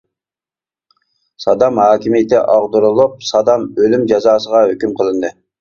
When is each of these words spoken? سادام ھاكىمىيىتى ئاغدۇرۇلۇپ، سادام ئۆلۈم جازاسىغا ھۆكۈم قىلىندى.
سادام 1.45 1.75
ھاكىمىيىتى 1.83 2.39
ئاغدۇرۇلۇپ، 2.55 3.23
سادام 3.31 3.69
ئۆلۈم 3.85 4.11
جازاسىغا 4.15 4.65
ھۆكۈم 4.69 5.01
قىلىندى. 5.03 5.35